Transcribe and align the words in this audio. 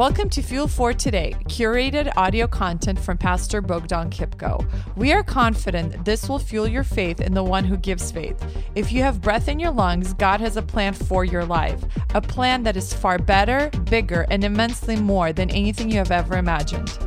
Welcome 0.00 0.30
to 0.30 0.40
Fuel 0.40 0.66
for 0.66 0.94
Today, 0.94 1.36
curated 1.44 2.10
audio 2.16 2.46
content 2.46 2.98
from 2.98 3.18
Pastor 3.18 3.60
Bogdan 3.60 4.08
Kipko. 4.08 4.66
We 4.96 5.12
are 5.12 5.22
confident 5.22 6.06
this 6.06 6.26
will 6.26 6.38
fuel 6.38 6.66
your 6.66 6.84
faith 6.84 7.20
in 7.20 7.34
the 7.34 7.44
one 7.44 7.64
who 7.64 7.76
gives 7.76 8.10
faith. 8.10 8.42
If 8.74 8.92
you 8.92 9.02
have 9.02 9.20
breath 9.20 9.46
in 9.46 9.58
your 9.58 9.72
lungs, 9.72 10.14
God 10.14 10.40
has 10.40 10.56
a 10.56 10.62
plan 10.62 10.94
for 10.94 11.26
your 11.26 11.44
life, 11.44 11.84
a 12.14 12.22
plan 12.22 12.62
that 12.62 12.78
is 12.78 12.94
far 12.94 13.18
better, 13.18 13.68
bigger, 13.90 14.24
and 14.30 14.42
immensely 14.42 14.96
more 14.96 15.34
than 15.34 15.50
anything 15.50 15.90
you 15.90 15.98
have 15.98 16.10
ever 16.10 16.38
imagined. 16.38 16.98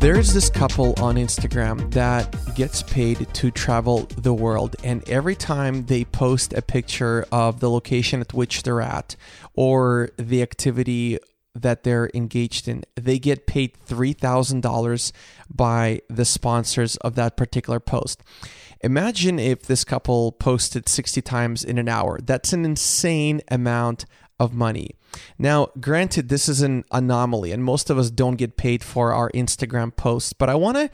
There's 0.00 0.32
this 0.32 0.48
couple 0.48 0.94
on 1.02 1.16
Instagram 1.16 1.90
that 1.90 2.54
gets 2.54 2.84
paid 2.84 3.26
to 3.34 3.50
travel 3.50 4.06
the 4.16 4.32
world, 4.32 4.76
and 4.84 5.06
every 5.08 5.34
time 5.34 5.86
they 5.86 6.04
post 6.04 6.52
a 6.52 6.62
picture 6.62 7.26
of 7.32 7.58
the 7.58 7.68
location 7.68 8.20
at 8.20 8.32
which 8.32 8.62
they're 8.62 8.80
at 8.80 9.16
or 9.54 10.10
the 10.16 10.40
activity 10.40 11.18
that 11.56 11.82
they're 11.82 12.10
engaged 12.14 12.68
in, 12.68 12.84
they 12.94 13.18
get 13.18 13.48
paid 13.48 13.76
$3,000 13.88 15.12
by 15.50 16.00
the 16.08 16.24
sponsors 16.24 16.96
of 16.98 17.16
that 17.16 17.36
particular 17.36 17.80
post. 17.80 18.22
Imagine 18.82 19.40
if 19.40 19.62
this 19.62 19.82
couple 19.82 20.30
posted 20.30 20.88
60 20.88 21.20
times 21.22 21.64
in 21.64 21.76
an 21.76 21.88
hour. 21.88 22.20
That's 22.22 22.52
an 22.52 22.64
insane 22.64 23.40
amount 23.48 24.04
of 24.38 24.54
money. 24.54 24.97
Now, 25.38 25.68
granted, 25.80 26.28
this 26.28 26.48
is 26.48 26.62
an 26.62 26.84
anomaly, 26.90 27.52
and 27.52 27.64
most 27.64 27.90
of 27.90 27.98
us 27.98 28.10
don't 28.10 28.36
get 28.36 28.56
paid 28.56 28.82
for 28.82 29.12
our 29.12 29.30
Instagram 29.30 29.94
posts, 29.94 30.32
but 30.32 30.48
I 30.48 30.54
want 30.54 30.76
to 30.76 30.90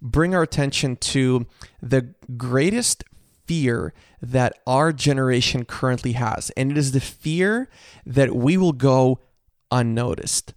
bring 0.00 0.34
our 0.34 0.42
attention 0.42 0.96
to 0.96 1.46
the 1.82 2.14
greatest 2.36 3.04
fear 3.46 3.94
that 4.20 4.58
our 4.66 4.92
generation 4.92 5.64
currently 5.64 6.12
has, 6.12 6.50
and 6.50 6.70
it 6.70 6.78
is 6.78 6.92
the 6.92 7.00
fear 7.00 7.68
that 8.04 8.34
we 8.34 8.56
will 8.56 8.72
go 8.72 9.20
unnoticed. 9.70 10.54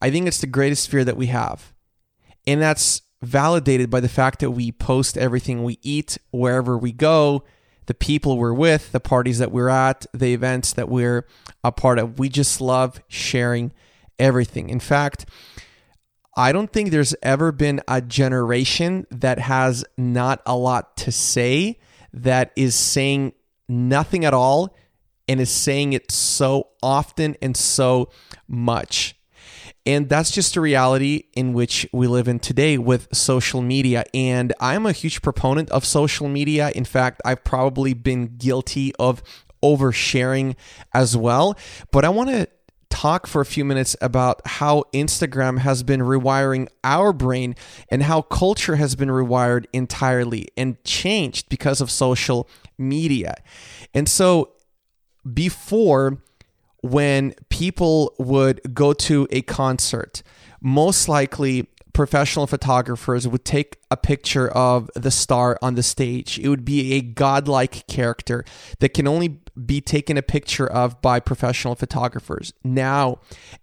I 0.00 0.10
think 0.10 0.26
it's 0.26 0.40
the 0.40 0.46
greatest 0.46 0.90
fear 0.90 1.04
that 1.04 1.16
we 1.16 1.26
have. 1.26 1.72
And 2.46 2.60
that's 2.60 3.02
validated 3.22 3.88
by 3.88 4.00
the 4.00 4.08
fact 4.08 4.40
that 4.40 4.50
we 4.50 4.72
post 4.72 5.16
everything 5.16 5.62
we 5.62 5.78
eat 5.82 6.18
wherever 6.32 6.76
we 6.76 6.90
go, 6.90 7.44
the 7.86 7.94
people 7.94 8.38
we're 8.38 8.52
with, 8.52 8.92
the 8.92 9.00
parties 9.00 9.38
that 9.38 9.52
we're 9.52 9.68
at, 9.68 10.06
the 10.12 10.34
events 10.34 10.72
that 10.74 10.88
we're 10.88 11.26
a 11.64 11.72
part 11.72 11.98
of. 11.98 12.18
We 12.18 12.28
just 12.28 12.60
love 12.60 13.00
sharing 13.08 13.72
everything. 14.18 14.70
In 14.70 14.80
fact, 14.80 15.26
I 16.36 16.52
don't 16.52 16.72
think 16.72 16.90
there's 16.90 17.14
ever 17.22 17.52
been 17.52 17.80
a 17.86 18.00
generation 18.00 19.06
that 19.10 19.38
has 19.38 19.84
not 19.98 20.40
a 20.46 20.56
lot 20.56 20.96
to 20.98 21.12
say 21.12 21.78
that 22.14 22.52
is 22.56 22.74
saying 22.74 23.32
nothing 23.68 24.24
at 24.24 24.32
all 24.32 24.74
and 25.28 25.40
is 25.40 25.50
saying 25.50 25.92
it 25.92 26.10
so 26.10 26.68
often 26.82 27.36
and 27.42 27.56
so 27.56 28.08
much. 28.48 29.14
And 29.84 30.08
that's 30.08 30.30
just 30.30 30.56
a 30.56 30.60
reality 30.60 31.24
in 31.34 31.52
which 31.52 31.88
we 31.92 32.06
live 32.06 32.28
in 32.28 32.38
today 32.38 32.78
with 32.78 33.08
social 33.12 33.62
media. 33.62 34.04
And 34.14 34.52
I'm 34.60 34.86
a 34.86 34.92
huge 34.92 35.22
proponent 35.22 35.70
of 35.70 35.84
social 35.84 36.28
media. 36.28 36.70
In 36.74 36.84
fact, 36.84 37.20
I've 37.24 37.42
probably 37.42 37.92
been 37.92 38.36
guilty 38.36 38.94
of 38.98 39.22
oversharing 39.62 40.56
as 40.94 41.16
well. 41.16 41.56
But 41.90 42.04
I 42.04 42.10
want 42.10 42.30
to 42.30 42.48
talk 42.90 43.26
for 43.26 43.40
a 43.40 43.46
few 43.46 43.64
minutes 43.64 43.96
about 44.02 44.42
how 44.46 44.84
Instagram 44.92 45.58
has 45.58 45.82
been 45.82 46.00
rewiring 46.00 46.68
our 46.84 47.12
brain 47.12 47.56
and 47.88 48.02
how 48.02 48.20
culture 48.22 48.76
has 48.76 48.94
been 48.94 49.08
rewired 49.08 49.64
entirely 49.72 50.46
and 50.56 50.82
changed 50.84 51.48
because 51.48 51.80
of 51.80 51.90
social 51.90 52.48
media. 52.76 53.34
And 53.94 54.08
so 54.08 54.52
before, 55.32 56.22
when 56.82 57.34
people 57.48 58.14
would 58.18 58.60
go 58.74 58.92
to 58.92 59.26
a 59.30 59.42
concert, 59.42 60.22
most 60.60 61.08
likely 61.08 61.68
professional 61.92 62.46
photographers 62.46 63.28
would 63.28 63.44
take 63.44 63.76
a 63.90 63.96
picture 63.96 64.48
of 64.48 64.90
the 64.94 65.10
star 65.10 65.58
on 65.60 65.74
the 65.74 65.82
stage. 65.82 66.38
It 66.38 66.48
would 66.48 66.64
be 66.64 66.94
a 66.94 67.00
godlike 67.02 67.86
character 67.86 68.44
that 68.80 68.90
can 68.90 69.06
only 69.06 69.40
be 69.66 69.80
taken 69.80 70.16
a 70.16 70.22
picture 70.22 70.66
of 70.66 71.00
by 71.02 71.20
professional 71.20 71.74
photographers. 71.74 72.52
Now, 72.64 73.18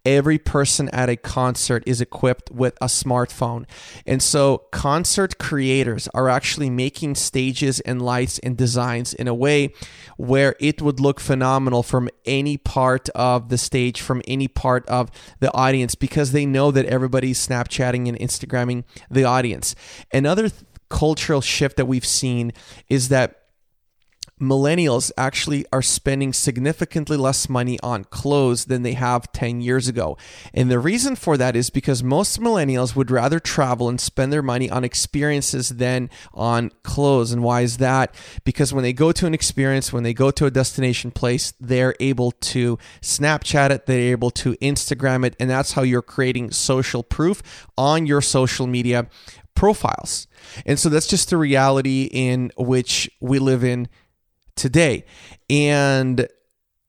every 0.06 0.38
person 0.38 0.90
at 0.90 1.10
a 1.10 1.16
concert 1.16 1.84
is 1.86 2.02
equipped 2.02 2.52
with 2.52 2.78
a 2.82 2.86
smartphone. 2.86 3.66
And 4.06 4.22
so, 4.22 4.66
concert 4.72 5.38
creators 5.38 6.08
are 6.14 6.30
actually 6.30 6.70
making 6.70 7.16
stages 7.16 7.80
and 7.82 8.02
lights 8.02 8.40
and 8.40 8.56
designs 8.56 9.14
in 9.14 9.28
a 9.28 9.34
way 9.34 9.74
where 10.18 10.56
it 10.60 10.82
would 10.82 11.00
look 11.00 11.20
phenomenal 11.20 11.84
from 11.84 12.10
any 12.26 12.58
part 12.58 13.10
of 13.10 13.50
the 13.50 13.58
stage, 13.58 14.02
from 14.02 14.22
any 14.28 14.48
part 14.48 14.88
of 14.88 15.10
the 15.40 15.52
audience, 15.54 15.96
because 15.96 16.32
they 16.32 16.46
know 16.46 16.72
that 16.72 16.86
everybody's 16.86 17.46
Snapchatting 17.46 18.08
and 18.08 18.18
Instagramming 18.20 18.84
the 19.10 19.24
audience. 19.24 19.76
Another 20.14 20.50
th- 20.50 20.64
cultural 20.90 21.40
shift 21.40 21.78
that 21.78 21.86
we've 21.86 22.06
seen 22.06 22.52
is 22.90 23.10
that 23.10 23.39
millennials 24.40 25.12
actually 25.18 25.66
are 25.72 25.82
spending 25.82 26.34
significantly 26.34 27.18
less 27.18 27.50
money 27.50 27.80
on 27.82 28.06
clothes 28.06 28.66
than 28.66 28.84
they 28.84 28.94
have 28.94 29.32
10 29.32 29.62
years 29.62 29.88
ago. 29.88 30.18
And 30.54 30.72
the 30.72 30.80
reason 30.80 31.16
for 31.16 31.38
that 31.38 31.56
is 31.56 31.70
because 31.70 32.04
most 32.04 32.40
millennials 32.40 32.96
would 32.96 33.12
rather 33.12 33.40
travel 33.40 33.90
and 33.90 34.00
spend 34.00 34.32
their 34.32 34.42
money 34.42 34.70
on 34.70 34.84
experiences 34.84 35.70
than 35.70 36.10
on 36.34 36.72
clothes. 36.84 37.32
And 37.32 37.44
why 37.44 37.62
is 37.62 37.78
that? 37.78 38.14
Because 38.44 38.74
when 38.74 38.84
they 38.84 38.94
go 38.94 39.12
to 39.12 39.26
an 39.26 39.34
experience, 39.34 39.92
when 39.92 40.04
they 40.04 40.14
go 40.14 40.32
to 40.32 40.46
a 40.46 40.52
destination 40.52 41.12
place, 41.12 41.54
they're 41.60 41.96
able 42.00 42.32
to 42.32 42.78
Snapchat 43.02 43.70
it, 43.72 43.86
they're 43.86 44.12
able 44.12 44.32
to 44.32 44.54
Instagram 44.56 45.26
it, 45.26 45.36
and 45.40 45.50
that's 45.50 45.74
how 45.74 45.82
you're 45.82 46.02
creating 46.02 46.52
social 46.52 47.04
proof 47.04 47.68
on 47.78 48.06
your 48.06 48.22
social 48.22 48.68
media 48.68 49.08
profiles. 49.56 50.28
And 50.66 50.80
so 50.80 50.88
that's 50.88 51.08
just 51.08 51.30
the 51.30 51.38
reality 51.38 52.10
in 52.12 52.52
which 52.58 53.10
we 53.20 53.40
live 53.40 53.64
in 53.64 53.90
today. 54.60 55.06
And 55.50 56.28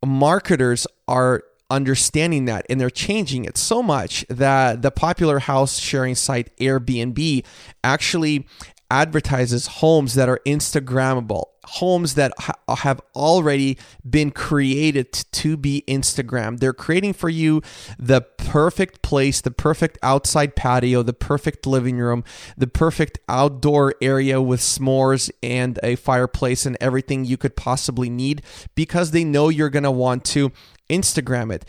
marketers 0.04 0.86
are 1.08 1.42
understanding 1.70 2.46
that 2.46 2.66
and 2.68 2.80
they're 2.80 2.90
changing 2.90 3.44
it 3.44 3.56
so 3.56 3.82
much 3.82 4.26
that 4.28 4.82
the 4.82 4.90
popular 4.90 5.38
house 5.38 5.78
sharing 5.78 6.16
site 6.16 6.54
Airbnb 6.58 7.44
actually 7.84 8.46
advertises 8.90 9.68
homes 9.68 10.14
that 10.14 10.28
are 10.28 10.40
Instagrammable, 10.44 11.44
homes 11.64 12.14
that 12.14 12.32
ha- 12.38 12.76
have 12.76 13.00
already 13.14 13.76
been 14.08 14.30
created 14.30 15.12
to 15.12 15.56
be 15.56 15.84
Instagram. 15.86 16.58
They're 16.58 16.72
creating 16.72 17.12
for 17.14 17.28
you 17.28 17.62
the 17.98 18.22
perfect 18.22 19.02
place, 19.02 19.40
the 19.40 19.50
perfect 19.50 19.98
outside 20.02 20.56
patio, 20.56 21.02
the 21.02 21.12
perfect 21.12 21.66
living 21.66 21.98
room, 21.98 22.24
the 22.56 22.66
perfect 22.66 23.18
outdoor 23.28 23.94
area 24.00 24.40
with 24.40 24.60
s'mores 24.60 25.30
and 25.42 25.78
a 25.82 25.96
fireplace 25.96 26.66
and 26.66 26.76
everything 26.80 27.24
you 27.24 27.36
could 27.36 27.56
possibly 27.56 28.10
need 28.10 28.42
because 28.74 29.10
they 29.10 29.24
know 29.24 29.48
you're 29.48 29.70
going 29.70 29.82
to 29.82 29.90
want 29.90 30.24
to 30.24 30.52
Instagram 30.88 31.52
it. 31.52 31.64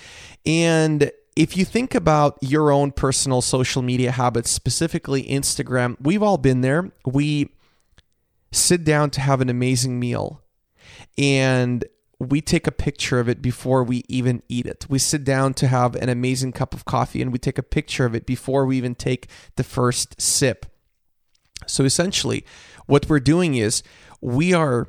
And 0.45 1.11
if 1.35 1.55
you 1.55 1.65
think 1.65 1.95
about 1.95 2.37
your 2.41 2.71
own 2.71 2.91
personal 2.91 3.41
social 3.41 3.81
media 3.81 4.11
habits, 4.11 4.51
specifically 4.51 5.23
Instagram, 5.23 5.95
we've 6.01 6.23
all 6.23 6.37
been 6.37 6.61
there. 6.61 6.91
We 7.05 7.51
sit 8.51 8.83
down 8.83 9.09
to 9.11 9.21
have 9.21 9.41
an 9.41 9.49
amazing 9.49 9.99
meal 9.99 10.41
and 11.17 11.85
we 12.19 12.41
take 12.41 12.67
a 12.67 12.71
picture 12.71 13.19
of 13.19 13.27
it 13.27 13.41
before 13.41 13.83
we 13.83 14.03
even 14.07 14.43
eat 14.47 14.65
it. 14.65 14.85
We 14.89 14.99
sit 14.99 15.23
down 15.23 15.53
to 15.55 15.67
have 15.67 15.95
an 15.95 16.09
amazing 16.09 16.51
cup 16.51 16.73
of 16.73 16.85
coffee 16.85 17.21
and 17.21 17.31
we 17.31 17.39
take 17.39 17.57
a 17.57 17.63
picture 17.63 18.05
of 18.05 18.13
it 18.13 18.25
before 18.25 18.65
we 18.65 18.77
even 18.77 18.93
take 18.93 19.27
the 19.55 19.63
first 19.63 20.21
sip. 20.21 20.65
So 21.65 21.83
essentially, 21.83 22.45
what 22.85 23.09
we're 23.09 23.19
doing 23.19 23.55
is 23.55 23.81
we 24.19 24.53
are 24.53 24.87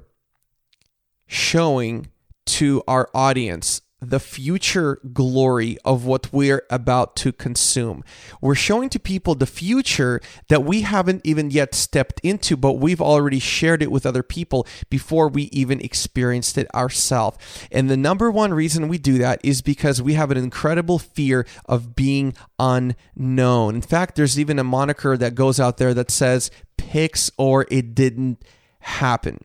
showing 1.26 2.08
to 2.44 2.82
our 2.88 3.08
audience 3.14 3.81
the 4.02 4.18
future 4.18 4.98
glory 5.12 5.78
of 5.84 6.04
what 6.04 6.32
we're 6.32 6.64
about 6.68 7.14
to 7.14 7.32
consume. 7.32 8.02
We're 8.40 8.56
showing 8.56 8.88
to 8.90 8.98
people 8.98 9.36
the 9.36 9.46
future 9.46 10.20
that 10.48 10.64
we 10.64 10.80
haven't 10.80 11.20
even 11.24 11.52
yet 11.52 11.72
stepped 11.74 12.20
into, 12.24 12.56
but 12.56 12.74
we've 12.74 13.00
already 13.00 13.38
shared 13.38 13.80
it 13.80 13.92
with 13.92 14.04
other 14.04 14.24
people 14.24 14.66
before 14.90 15.28
we 15.28 15.44
even 15.44 15.80
experienced 15.80 16.58
it 16.58 16.66
ourselves. 16.74 17.38
And 17.70 17.88
the 17.88 17.96
number 17.96 18.28
one 18.30 18.52
reason 18.52 18.88
we 18.88 18.98
do 18.98 19.18
that 19.18 19.40
is 19.44 19.62
because 19.62 20.02
we 20.02 20.14
have 20.14 20.32
an 20.32 20.36
incredible 20.36 20.98
fear 20.98 21.46
of 21.66 21.94
being 21.94 22.34
unknown. 22.58 23.76
In 23.76 23.82
fact, 23.82 24.16
there's 24.16 24.38
even 24.38 24.58
a 24.58 24.64
moniker 24.64 25.16
that 25.16 25.36
goes 25.36 25.60
out 25.60 25.76
there 25.76 25.94
that 25.94 26.10
says, 26.10 26.50
pics 26.76 27.30
or 27.38 27.66
it 27.70 27.94
didn't 27.94 28.44
happen. 28.80 29.38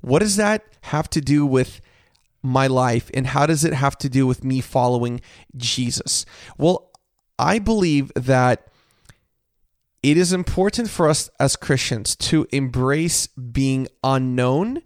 What 0.00 0.18
does 0.18 0.36
that 0.36 0.64
have 0.82 1.08
to 1.10 1.20
do 1.20 1.46
with 1.46 1.80
my 2.46 2.66
life 2.66 3.10
and 3.12 3.26
how 3.26 3.46
does 3.46 3.64
it 3.64 3.74
have 3.74 3.98
to 3.98 4.08
do 4.08 4.26
with 4.26 4.44
me 4.44 4.60
following 4.60 5.20
Jesus? 5.56 6.24
Well, 6.56 6.90
I 7.38 7.58
believe 7.58 8.12
that 8.14 8.68
it 10.02 10.16
is 10.16 10.32
important 10.32 10.88
for 10.88 11.08
us 11.08 11.28
as 11.40 11.56
Christians 11.56 12.14
to 12.16 12.46
embrace 12.52 13.26
being 13.26 13.88
unknown 14.04 14.82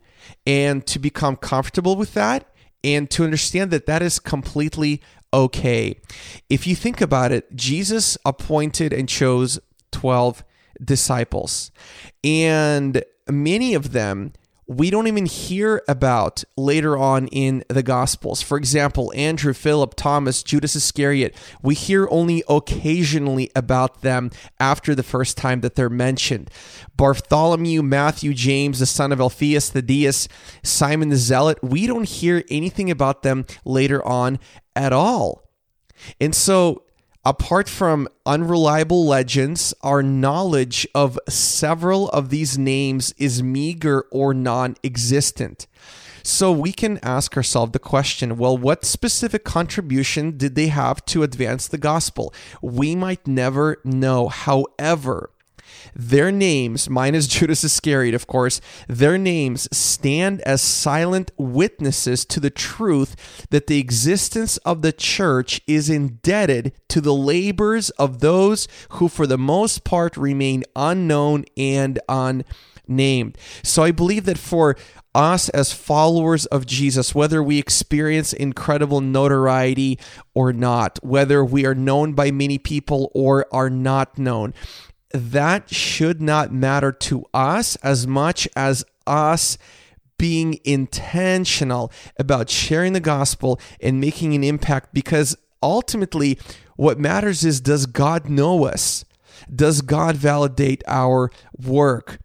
and 0.47 0.87
to 0.87 0.99
become 0.99 1.37
comfortable 1.37 1.97
with 1.97 2.15
that 2.15 2.47
and 2.83 3.11
to 3.11 3.25
understand 3.25 3.71
that 3.71 3.87
that 3.87 4.01
is 4.01 4.19
completely 4.19 5.03
okay. 5.33 6.01
If 6.49 6.67
you 6.67 6.75
think 6.75 7.01
about 7.01 7.33
it, 7.33 7.55
Jesus 7.55 8.17
appointed 8.25 8.93
and 8.93 9.09
chose 9.09 9.61
12 9.93 10.43
disciples, 10.83 11.71
and 12.25 13.05
many 13.29 13.75
of 13.75 13.93
them 13.93 14.33
we 14.71 14.89
don't 14.89 15.09
even 15.09 15.27
hear 15.27 15.83
about 15.89 16.45
later 16.57 16.97
on 16.97 17.27
in 17.27 17.65
the 17.67 17.83
Gospels. 17.83 18.41
For 18.41 18.57
example, 18.57 19.13
Andrew, 19.17 19.53
Philip, 19.53 19.97
Thomas, 19.97 20.45
Judas 20.45 20.77
Iscariot, 20.77 21.35
we 21.61 21.75
hear 21.75 22.07
only 22.09 22.45
occasionally 22.49 23.51
about 23.57 24.03
them 24.03 24.31
after 24.61 24.95
the 24.95 25.03
first 25.03 25.37
time 25.37 25.63
that 25.63 25.75
they're 25.75 25.91
mentioned. 25.91 26.53
Bartholomew, 26.97 27.83
Matthew, 27.83 28.33
James, 28.33 28.79
the 28.79 28.87
son 28.87 29.11
of 29.11 29.21
Alphaeus, 29.21 29.71
Thaddeus, 29.71 30.29
Simon 30.63 31.09
the 31.09 31.17
Zealot, 31.17 31.59
we 31.65 31.89
don't 31.89 32.09
hear 32.09 32.45
anything 32.49 32.93
about 32.93 33.25
them 33.25 33.47
later 33.65 34.07
on 34.07 34.39
at 34.77 34.93
all. 34.93 35.51
And 36.21 36.33
so 36.33 36.85
Apart 37.25 37.69
from 37.69 38.09
unreliable 38.25 39.05
legends, 39.05 39.75
our 39.83 40.03
knowledge 40.03 40.87
of 40.95 41.19
several 41.29 42.09
of 42.11 42.31
these 42.31 42.57
names 42.57 43.13
is 43.19 43.43
meager 43.43 44.07
or 44.11 44.33
non 44.33 44.75
existent. 44.83 45.67
So 46.23 46.51
we 46.51 46.73
can 46.73 46.99
ask 47.03 47.37
ourselves 47.37 47.73
the 47.73 47.79
question 47.79 48.39
well, 48.39 48.57
what 48.57 48.87
specific 48.87 49.45
contribution 49.45 50.39
did 50.39 50.55
they 50.55 50.69
have 50.69 51.05
to 51.07 51.23
advance 51.23 51.69
the 51.69 51.77
gospel? 51.77 52.33
We 52.63 52.97
might 52.97 53.27
never 53.27 53.83
know. 53.85 54.29
However, 54.29 55.31
their 55.95 56.31
names, 56.31 56.89
minus 56.89 57.27
Judas 57.29 57.65
Iscariot, 57.65 58.15
of 58.15 58.27
course, 58.27 58.61
their 58.89 59.19
names 59.19 59.69
stand 59.77 60.41
as 60.43 60.63
silent 60.63 61.31
witnesses 61.37 62.25
to 62.27 62.41
the 62.41 62.51
truth 62.51 63.47
that 63.51 63.67
the 63.67 63.79
existence 63.79 64.57
of 64.59 64.83
the 64.83 64.93
church 64.93 65.61
is 65.67 65.91
indebted 65.91 66.73
to 66.89 67.01
the 67.01 67.15
labors 67.15 67.91
of 67.91 68.21
those 68.21 68.69
who, 68.91 69.09
for 69.09 69.27
the 69.27 69.39
most 69.39 69.85
part, 69.85 70.17
remain 70.17 70.65
unknown 70.77 71.45
and 71.57 71.99
unnamed. 72.09 73.39
So 73.63 73.83
I 73.83 73.91
believe 73.91 74.25
that 74.25 74.39
for 74.39 74.77
us 75.15 75.49
as 75.51 75.73
followers 75.73 76.47
of 76.47 76.67
Jesus, 76.67 77.15
whether 77.15 77.43
we 77.43 77.59
experience 77.59 78.33
incredible 78.33 79.01
notoriety 79.01 79.99
or 80.35 80.53
not, 80.53 80.99
whether 81.03 81.45
we 81.45 81.67
are 81.67 81.75
known 81.75 82.13
by 82.13 82.31
many 82.31 82.59
people 82.59 83.11
or 83.15 83.47
are 83.53 83.71
not 83.71 84.19
known, 84.19 84.55
that 85.13 85.73
should 85.73 86.21
not 86.21 86.53
matter 86.53 86.93
to 86.93 87.25
us 87.35 87.77
as 87.77 88.07
much 88.07 88.49
as 88.55 88.85
us 89.07 89.59
being 90.19 90.59
intentional 90.65 91.91
about 92.19 92.51
sharing 92.51 92.93
the 92.93 93.01
gospel 93.01 93.59
and 93.81 94.01
making 94.01 94.35
an 94.35 94.45
impact 94.45 94.93
because 94.93 95.37
ultimately 95.63 96.39
what 96.77 96.99
matters 96.99 97.45
is 97.45 97.61
does 97.61 97.87
God 97.87 98.29
know 98.29 98.65
us? 98.65 99.05
Does 99.55 99.83
God 99.83 100.17
validate 100.17 100.83
our 100.87 101.31
work? 101.59 102.19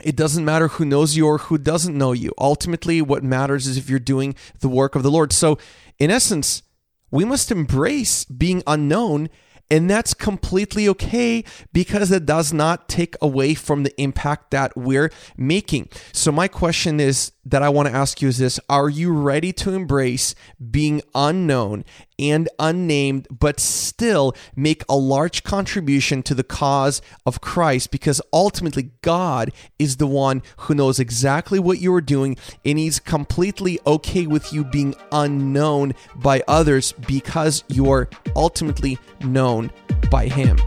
It 0.00 0.16
doesn't 0.16 0.44
matter 0.44 0.68
who 0.68 0.84
knows 0.84 1.16
you 1.16 1.26
or 1.26 1.38
who 1.38 1.58
doesn't 1.58 1.96
know 1.96 2.12
you. 2.12 2.32
Ultimately, 2.38 3.02
what 3.02 3.24
matters 3.24 3.66
is 3.66 3.76
if 3.76 3.90
you're 3.90 3.98
doing 3.98 4.36
the 4.60 4.68
work 4.68 4.94
of 4.94 5.02
the 5.02 5.10
Lord. 5.10 5.32
So, 5.32 5.58
in 5.98 6.10
essence, 6.10 6.62
we 7.10 7.24
must 7.24 7.50
embrace 7.50 8.24
being 8.24 8.62
unknown 8.66 9.28
and 9.70 9.88
that's 9.88 10.14
completely 10.14 10.88
okay 10.88 11.44
because 11.72 12.10
it 12.10 12.26
does 12.26 12.52
not 12.52 12.88
take 12.88 13.16
away 13.20 13.54
from 13.54 13.82
the 13.82 14.00
impact 14.00 14.50
that 14.50 14.76
we're 14.76 15.10
making. 15.36 15.88
So, 16.12 16.32
my 16.32 16.48
question 16.48 17.00
is 17.00 17.32
that 17.50 17.62
I 17.62 17.68
want 17.68 17.88
to 17.88 17.94
ask 17.94 18.20
you 18.20 18.28
is 18.28 18.38
this 18.38 18.60
Are 18.68 18.88
you 18.88 19.12
ready 19.12 19.52
to 19.54 19.72
embrace 19.72 20.34
being 20.70 21.02
unknown 21.14 21.84
and 22.18 22.48
unnamed, 22.58 23.28
but 23.30 23.60
still 23.60 24.34
make 24.56 24.84
a 24.88 24.96
large 24.96 25.42
contribution 25.44 26.22
to 26.24 26.34
the 26.34 26.44
cause 26.44 27.00
of 27.24 27.40
Christ? 27.40 27.90
Because 27.90 28.20
ultimately, 28.32 28.90
God 29.02 29.52
is 29.78 29.96
the 29.96 30.06
one 30.06 30.42
who 30.58 30.74
knows 30.74 30.98
exactly 30.98 31.58
what 31.58 31.80
you 31.80 31.92
are 31.94 32.00
doing, 32.00 32.36
and 32.64 32.78
He's 32.78 32.98
completely 32.98 33.78
okay 33.86 34.26
with 34.26 34.52
you 34.52 34.64
being 34.64 34.94
unknown 35.12 35.94
by 36.16 36.42
others 36.48 36.92
because 36.92 37.64
you 37.68 37.90
are 37.90 38.08
ultimately 38.36 38.98
known 39.20 39.70
by 40.10 40.26
Him. 40.26 40.58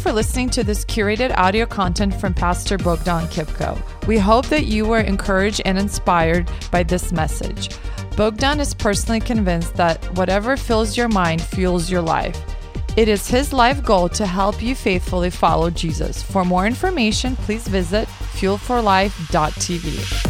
For 0.00 0.12
listening 0.12 0.50
to 0.50 0.62
this 0.64 0.84
curated 0.86 1.36
audio 1.36 1.66
content 1.66 2.14
from 2.14 2.32
Pastor 2.32 2.78
Bogdan 2.78 3.26
Kipko. 3.26 3.78
We 4.06 4.16
hope 4.18 4.46
that 4.46 4.64
you 4.64 4.86
were 4.86 5.00
encouraged 5.00 5.60
and 5.66 5.76
inspired 5.78 6.50
by 6.70 6.82
this 6.82 7.12
message. 7.12 7.68
Bogdan 8.16 8.60
is 8.60 8.72
personally 8.72 9.20
convinced 9.20 9.76
that 9.76 10.02
whatever 10.16 10.56
fills 10.56 10.96
your 10.96 11.08
mind 11.08 11.42
fuels 11.42 11.90
your 11.90 12.00
life. 12.00 12.42
It 12.96 13.08
is 13.08 13.28
his 13.28 13.52
life 13.52 13.84
goal 13.84 14.08
to 14.10 14.26
help 14.26 14.62
you 14.62 14.74
faithfully 14.74 15.28
follow 15.28 15.68
Jesus. 15.68 16.22
For 16.22 16.46
more 16.46 16.66
information, 16.66 17.36
please 17.36 17.68
visit 17.68 18.08
fuelforlife.tv. 18.08 20.29